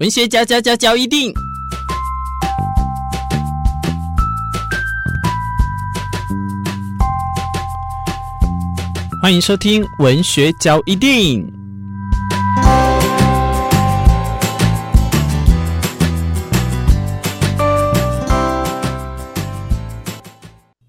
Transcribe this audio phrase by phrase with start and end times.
[0.00, 1.34] 文学嚼嚼嚼嚼一定，
[9.20, 11.52] 欢迎收听文学嚼一定。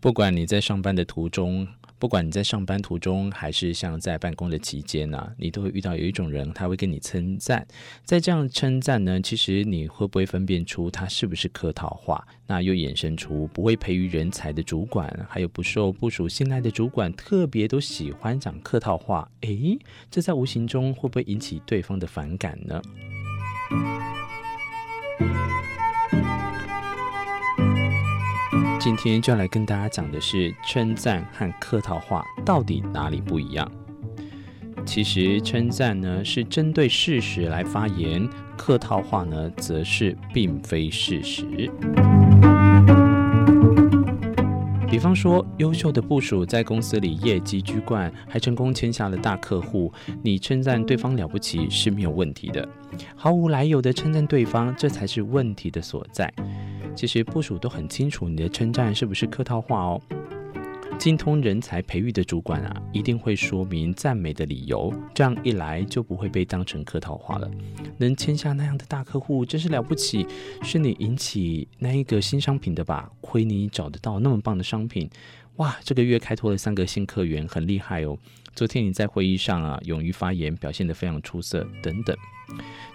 [0.00, 1.66] 不管你在上班的途中。
[1.98, 7.66] 不管你在上班途中，还是像在办公的期间呢、你都会遇到有一种人，他会跟你称赞。
[8.04, 12.24] 在这样称赞呢，其实你会不会分辨出他是不是客套话？
[12.46, 19.28] 那又衍生出不会培育人才的主管，还有不受部署信赖的主管，特别都喜欢讲客套话。
[19.40, 19.76] 诶，
[20.10, 22.80] 这在无形中会不会引起对方的反感呢？
[28.80, 33.68] 今天就要来跟大家讲的是称赞和客套话到底哪里不一样。
[34.86, 41.68] 其实称赞呢是针对事实来发言，客套话呢则是并非事实。
[44.88, 52.66] 比方说，优秀的部署在公司里业绩居冠，还成功签下了大客户，你称赞对方了不起是没有问题的。
[53.16, 56.32] 毫无来由的称赞对方，这才是问题的所在。
[56.98, 60.02] 其实部署都很清楚你的称赞是不是客套话哦。
[60.98, 67.48] 精通人才培育的主管啊，一定会说明赞美的理由，这样一来就不会被当成客套话了。
[67.98, 70.26] 能签下那样的大客户真是了不起，
[70.60, 73.08] 是你引起那一个新商品的吧？
[73.20, 75.08] 亏你找得到那么棒的商品，
[75.58, 78.16] 哇，这个月开拓了三个新客源，很厉害哦。
[78.54, 82.16] 昨天你在会议上啊，勇于发言，表现得非常出色，等等。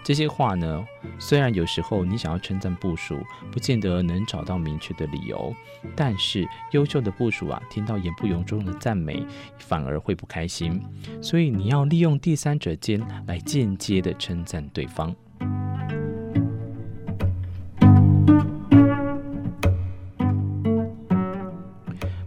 [0.02, 0.84] 这些话呢，
[1.18, 3.18] 虽然有时候你想要称赞部属，
[3.52, 5.54] 不见得能找到明确的理由，
[5.94, 9.24] 但是优秀的部属啊，听到言不由衷的赞美，
[9.58, 10.80] 反而会不开心。
[11.22, 15.14] 所以你要利用第三者间来间接的称赞对方。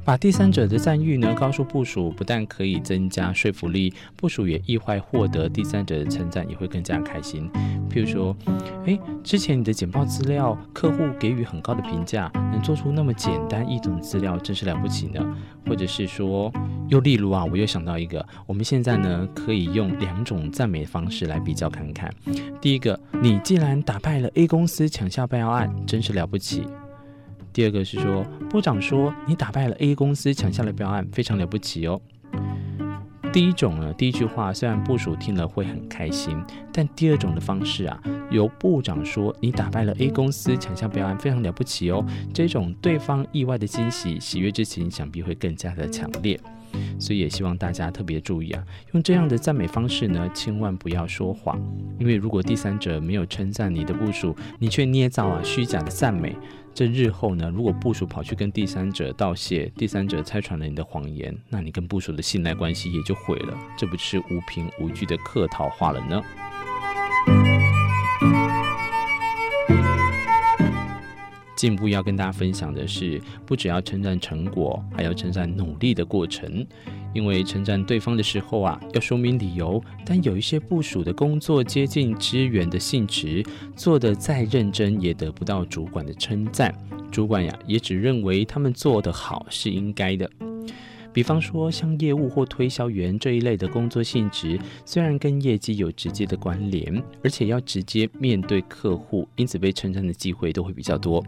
[0.07, 7.51] 把第三者的赞誉呢，告诉部署，不但可以增加说服力，部署也意外获得第三者的称赞，也会更加开心。
[7.89, 8.33] 譬如说，
[8.85, 15.21] 诶，之前你的简报资料，客户给予很高的评价，能做出那么简单易懂的资料，真是了不起呢。
[15.67, 16.49] 或者是说，
[16.87, 22.09] 又例如啊，我又想到一个，我们现在呢，可以用两种赞美方式来比较看看。
[22.61, 26.63] 第一个，你既然打败了 A 公司抢下标案，真是了不起。
[27.57, 31.99] 第二个是说，部长说你打败了 A 公司，抢下了标案，非常了不起哦。
[33.33, 36.39] 第一种呢，第一句话虽然部署听了会很开心，
[36.71, 42.05] 但第二种的方式啊，由部长说你打败了 A 公司，抢下标案，非常了不起哦。
[42.31, 46.39] 这种对方意外的惊喜、喜悦之情，想必会更加的强烈。
[46.99, 48.63] 所以也希望大家特别注意啊，
[48.93, 51.61] 用这样的赞美方式呢，千万不要说谎，
[51.99, 56.35] 因为如果第三者没有称赞你的部署，你却捏造啊虚假的赞美。
[56.73, 66.21] 这日后呢，如果部署跑去跟第三者道谢，第三者拆穿了你的谎言，那你跟部署的信赖关系也就毁了，这不是无凭无据的客套话了呢？
[71.57, 76.65] 进一步要跟大家分享的是，不只要称赞成果，还要称赞努力的过程。
[77.13, 79.83] 因为称赞对方的时候啊，要说明理由。
[80.05, 83.43] 但有一些部署的工作接近支援的性质，
[83.75, 86.71] 做得再认真也得不到主管的称赞。
[87.11, 90.29] 主管呀，也只认为他们做得好是应该的。
[91.17, 101.25] 比方说，像业务或推销员这一类的工作性质，虽然跟业绩有直接的关联，而且要直接面对客户，因此被称赞的机会都会比较多。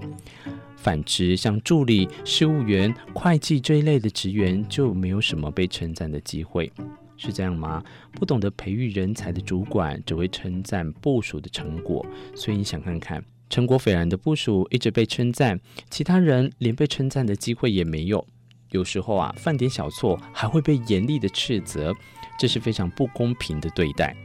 [0.75, 6.71] 反之，像助理、事务员、会计这一类的职员就没有什么被称赞的机会，
[7.17, 7.83] 是这样吗？
[8.11, 18.23] 不懂得培育人才的主管只会称赞部署的成果，所以你想看看，成果斐然的部署一直被称赞，其他人连被称赞的机会也没有。
[18.71, 21.93] 有时候啊，犯点小错还会被严厉的斥责，
[22.39, 24.15] 这是非常不公平的对待。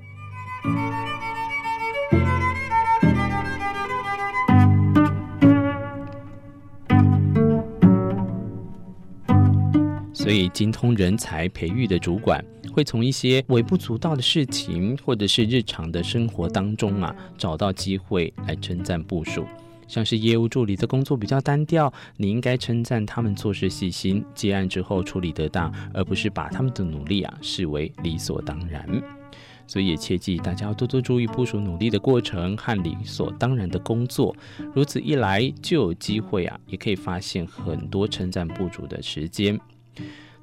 [10.13, 12.43] 所以，精通人才培育的主管
[12.73, 19.45] 会从一些微不足道的事情，或者是日常的生活当中啊，找到机会来称赞部属。
[19.87, 28.87] 像是业务助理的工作比较单调，你应该称赞他们做事细心，接案之后处理得当，而不是把他们的努力啊视为理所当然。
[29.67, 34.37] 所以也切记，大家要多多注意部属努力的过程和理所当然的工作。
[34.75, 39.59] 如此一来，就有机会啊，也可以发现很多称赞部属的时间。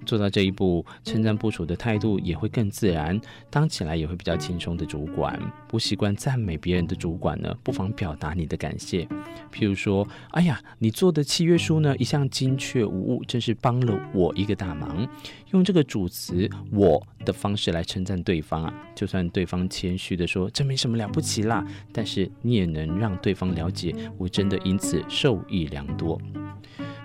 [0.06, 3.20] 做到这一步，称赞部署的态度也会更自然，
[3.50, 5.40] 当起来也会比较轻松的主管。
[5.68, 9.08] 不习惯赞美别人的主管呢，不妨表达你的感谢，
[9.54, 15.08] 譬如说：“哎呀，你做的契约书呢，一向精确无误，真是帮了我一个大忙。”
[15.52, 26.20] 用这个主词“我”的方式来称赞对方啊，就算对方谦虚地说：“这没什么了不起啦”，但是你也能让对方了解，我真的因此受益良多。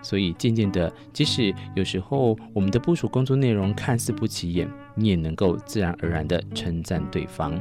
[0.06, 7.60] 所以渐渐的，即使有时候我们的部署工作内容看似不起眼，你也能够自然而然的称赞对方。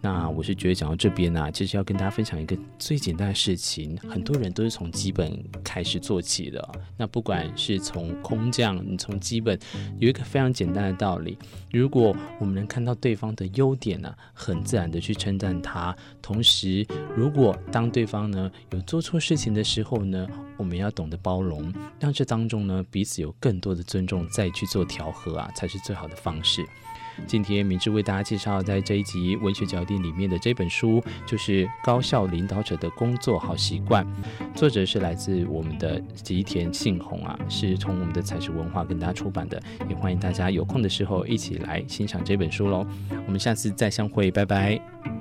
[0.00, 6.68] 那我是觉得讲到这边呢、啊，其实要跟大家分享一个最简单的事情，很多人都是从基本开始做起的。
[6.96, 9.58] 那不管是从空降，你从基本
[9.98, 11.36] 有一个非常简单的道理，
[11.72, 15.96] 如果我们能看到对方的优点呢、很自然的去称赞他。
[16.22, 26.64] 同时，如果当对方呢有做错事情的时候呢，我们要懂得包容，让这当中呢彼此有更多的尊重，再去做调和啊，才是最好的方式。
[27.26, 34.04] 今天明智为大家介绍在这一集文学脚印里面的这本书，就是《高效领导者的工作好习惯》，
[34.54, 42.86] 作者是来自我们的吉田信宏啊，是从我们的采石文化跟大家出版的，也欢迎大家有空的时候一起来欣赏这本书喽。
[43.26, 45.15] 我们下次再相会，拜拜。